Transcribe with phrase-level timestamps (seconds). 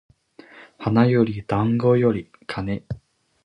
[0.79, 2.83] 花より団子より金